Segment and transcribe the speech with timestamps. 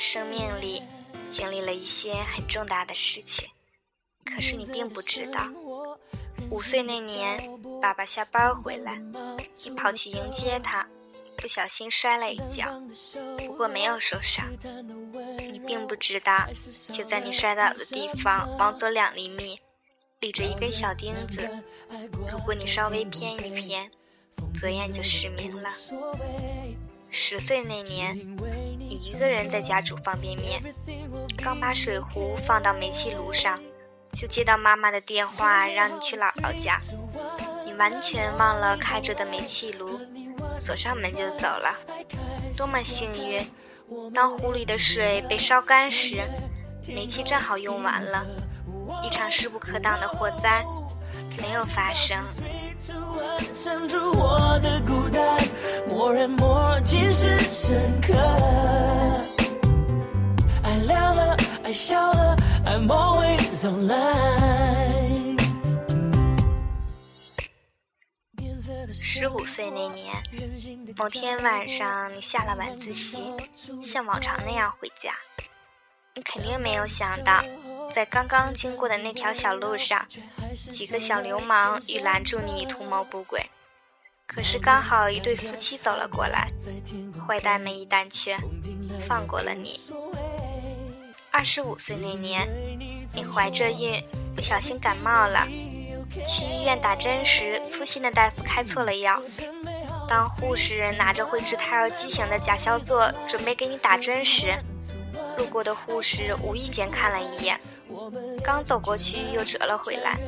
[0.00, 0.82] 生命里
[1.28, 3.48] 经历了一些很重大的事情，
[4.24, 5.46] 可是你并不知道。
[6.50, 7.38] 五岁那年，
[7.80, 9.00] 爸爸下班回来，
[9.62, 10.88] 你跑去迎接他，
[11.36, 12.82] 不小心摔了一跤，
[13.46, 14.46] 不过没有受伤。
[15.38, 16.48] 你并不知道，
[16.88, 19.60] 就在你摔倒的地方，往左两厘米，
[20.20, 21.48] 立着一根小钉子。
[22.30, 23.90] 如果你稍微偏一偏，
[24.58, 25.70] 左眼就失明了。
[27.10, 28.16] 十岁那年，
[28.94, 30.60] 一个人在家煮方便面，
[31.36, 33.58] 刚把水壶放到煤气炉上，
[34.12, 36.80] 就接到妈妈的电话，让你去姥姥家。
[37.64, 40.00] 你完全忘了开着的煤气炉，
[40.58, 41.74] 锁上门就走了。
[42.56, 43.48] 多么幸运！
[44.12, 46.22] 当壶里的水被烧干时，
[46.86, 48.26] 煤气正好用完了，
[49.02, 50.64] 一场势不可挡的火灾
[51.40, 52.18] 没有发生。
[68.90, 70.14] 十五岁那年，
[70.96, 73.30] 某天晚上，你下了晚自习，
[73.82, 75.12] 像往常那样回家。
[76.14, 77.44] 你肯定没有想到，
[77.92, 80.08] 在刚刚经过的那条小路上，
[80.70, 83.44] 几个小流氓欲拦住你，图谋不轨。
[84.26, 86.50] 可是刚好一对夫妻走了过来，
[87.28, 88.38] 坏蛋们一胆怯，
[89.06, 89.78] 放过了你。
[91.32, 92.48] 二十五岁那年，
[93.14, 94.02] 你怀着孕，
[94.34, 95.46] 不小心感冒了。
[96.26, 99.22] 去医院打针时，粗心的大夫开错了药。
[100.08, 104.54] 当护士拿着会治胎儿畸形的甲硝唑准备给你打针时，
[105.38, 107.60] 路过的护士无意间看了一眼，
[108.42, 110.18] 刚走过去又折了回来，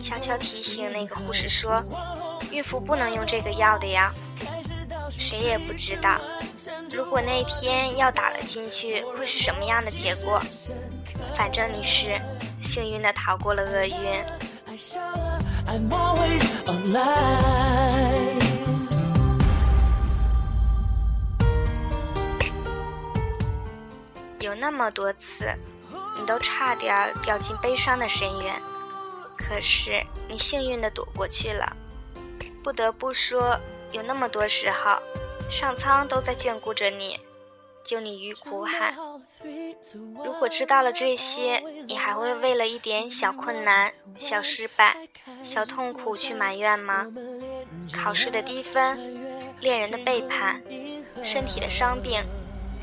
[0.00, 1.84] 悄悄提醒那个护士说
[2.50, 4.12] ：“孕妇不能用这个药的呀。”
[5.10, 6.18] 谁也不知道，
[6.94, 10.42] 如果那天药打了进去会是什么样的结果。
[11.34, 12.20] 反正你是
[12.62, 13.96] 幸运的逃过了厄运。
[24.40, 25.46] 有那么多次，
[26.18, 28.54] 你都差点掉进悲伤的深渊，
[29.36, 31.74] 可是你幸运的躲过去了。
[32.62, 33.58] 不得不说，
[33.92, 35.00] 有那么多时候，
[35.52, 37.20] 上苍都在眷顾着你。
[37.84, 38.94] 救你于苦海。
[40.24, 44.96] 如果知道了这些，你还会为了一点小困难、小失败、
[45.44, 47.06] 小痛苦去埋怨吗？
[47.92, 48.98] 考试的低分、
[49.60, 50.62] 恋人的背叛、
[51.22, 52.24] 身体的伤病，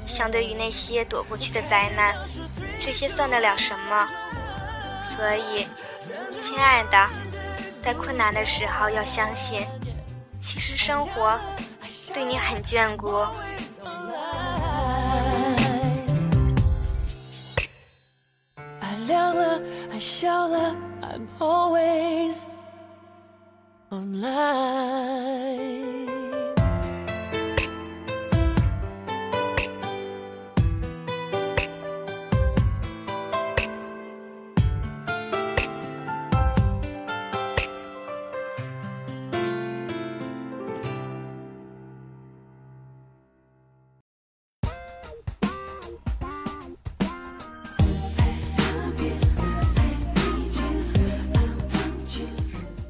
[0.06, 2.13] 相对于那些躲过去的灾难，
[2.80, 4.07] 这些算得了什么？
[5.01, 5.66] 所以，
[6.38, 7.09] 亲爱的，
[7.81, 9.66] 在困难的时候要相信，
[10.38, 11.40] 其实生活
[12.13, 13.17] 对你很眷顾。
[18.79, 19.61] 爱亮了，
[19.91, 22.41] 爱笑了，I'm always
[23.89, 25.28] online。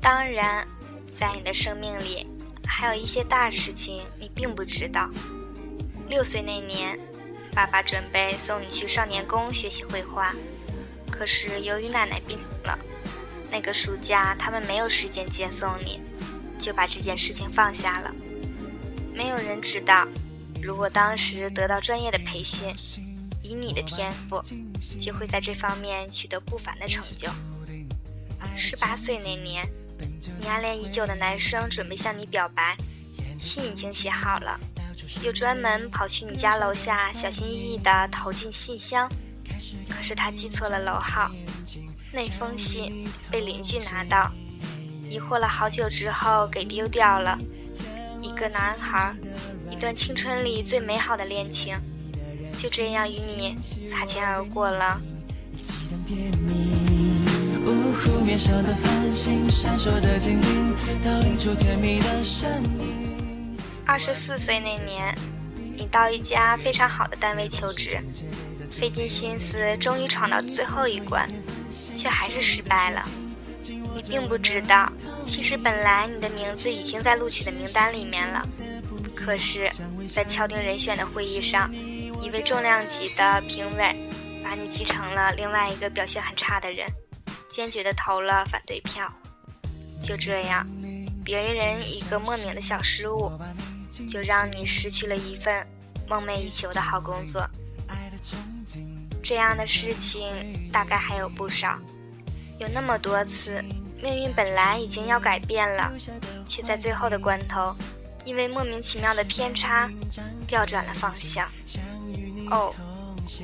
[0.01, 0.65] 当然，
[1.07, 2.25] 在你的生命里，
[2.65, 5.09] 还有一些大事情你并不知道。
[6.07, 6.97] 六岁那年，
[7.53, 10.33] 爸爸准备送你去少年宫学习绘画，
[11.11, 12.79] 可是由于奶奶病了，
[13.51, 15.99] 那个暑假他们没有时间接送你，
[16.57, 18.15] 就把这件事情放下了。
[19.13, 20.07] 没有人知道，
[20.63, 22.73] 如果当时得到专业的培训，
[23.43, 24.41] 以你的天赋，
[24.99, 27.27] 就会在这方面取得不凡的成就。
[28.55, 29.67] 十八岁那年。
[30.41, 32.75] 你暗恋已久的男生准备向你表白，
[33.39, 34.59] 信已经写好了，
[35.23, 39.09] 又专门跑去你家楼下，小心翼翼地投进信箱。
[39.89, 41.31] 可是他记错了楼号，
[42.11, 44.31] 那封信被邻居拿到，
[45.09, 47.37] 疑惑了好久之后给丢掉了。
[48.21, 49.13] 一个男孩，
[49.69, 51.77] 一段青春里最美好的恋情，
[52.57, 53.57] 就这样与你
[53.89, 55.01] 擦肩而过了。
[63.85, 65.15] 二十四岁那年，
[65.75, 67.97] 你到一家非常好的单位求职，
[68.69, 71.27] 费尽心思，终于闯到最后一关，
[71.95, 73.03] 却还是失败了。
[73.95, 74.91] 你并不知道，
[75.23, 78.47] 其实本来你的名字已经在录取的名单里面了，
[79.15, 79.71] 可是，
[80.07, 81.67] 在敲定人选的会议上，
[82.21, 83.95] 一位重量级的评委
[84.43, 86.87] 把你记成了另外一个表现很差的人，
[87.49, 89.11] 坚决的投了反对票。
[90.01, 90.65] 就这样，
[91.25, 93.31] 别人一个莫名的小失误，
[94.09, 95.67] 就让你失去了一份
[96.07, 97.45] 梦寐以求的好工作。
[99.21, 100.25] 这样的事情
[100.71, 101.77] 大概还有不少，
[102.57, 103.63] 有那么多次，
[104.01, 105.91] 命运本来已经要改变了，
[106.47, 107.75] 却在最后的关头，
[108.23, 109.91] 因为莫名其妙的偏差，
[110.47, 111.47] 调转了方向。
[112.49, 112.73] 哦，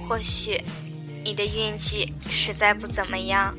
[0.08, 0.64] 或许
[1.26, 3.52] 你的运气实在不怎么样。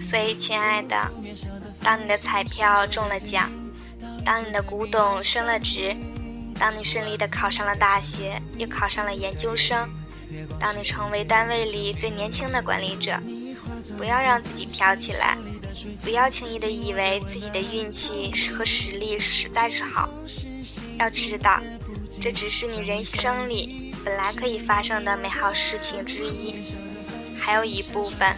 [0.00, 0.96] 所以，亲爱的，
[1.80, 3.48] 当你的彩票中了奖，
[4.24, 5.96] 当你的古董升了值，
[6.58, 9.88] 当你顺利的考上了大学，又考上了研究生，
[10.58, 13.16] 当你成为单位里最年轻的管理者，
[13.96, 15.38] 不要让自己飘起来，
[16.02, 20.08] 不要轻易的以为自己的运气和实力实在是好。
[20.98, 21.60] 要知道，
[22.20, 26.54] 这只是你人生里本来可以发生的美好事情之一，
[27.38, 28.36] 还有一部分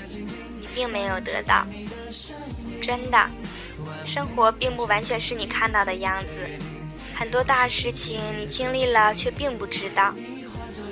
[0.60, 0.66] 你。
[0.72, 1.66] 并没有得到，
[2.80, 3.30] 真的，
[4.04, 6.48] 生活并不完全是你看到的样子，
[7.12, 10.14] 很多大事情你经历了却并不知道。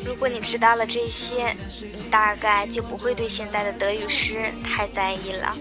[0.04, 5.56] 如果你知道了这些，你大概就不会对现在的得与失太在意了。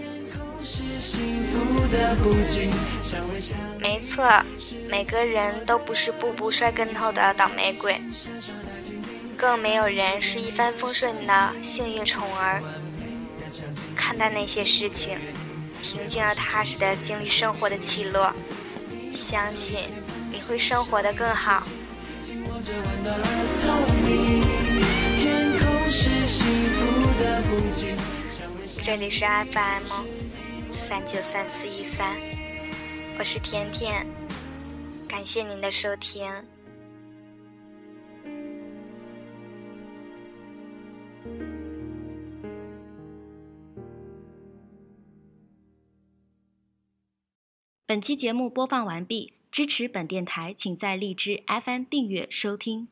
[3.78, 4.26] 没错，
[4.88, 8.00] 每个人都不是步步摔跟头的倒霉鬼，
[9.36, 12.62] 更没有人是一帆风顺的幸运宠儿。
[13.96, 15.18] 看待那些事情，
[15.82, 18.34] 平静而踏实的经历生活的起落，
[19.14, 19.78] 相信
[20.30, 21.62] 你会生活的更好。
[28.82, 30.17] 这里是 FM
[30.88, 32.16] 三九三四一三，
[33.18, 34.06] 我是甜甜，
[35.06, 36.26] 感谢您的收听。
[47.84, 52.88] 本期节目播放完毕，支持本电台，请在荔枝 FM 订阅收听。